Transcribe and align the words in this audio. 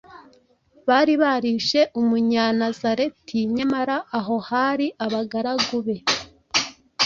Bari 0.87 1.13
barishe 1.21 1.81
Umunyanazareti, 2.01 3.37
nyamara 3.55 3.95
aho 4.17 4.35
hari 4.49 4.87
abagaragu 5.05 5.77
be, 5.85 5.97